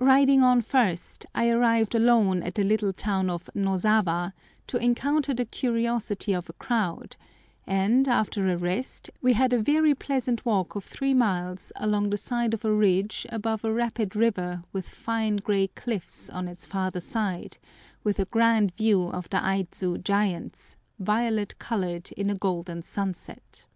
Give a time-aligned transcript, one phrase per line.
[0.00, 4.32] Riding on first, I arrived alone at the little town of Nozawa,
[4.68, 7.16] to encounter the curiosity of a crowd;
[7.66, 12.16] and, after a rest, we had a very pleasant walk of three miles along the
[12.16, 17.00] side of a ridge above a rapid river with fine grey cliffs on its farther
[17.00, 17.58] side,
[18.02, 23.66] with a grand view of the Aidzu giants, violet coloured in a golden sunset.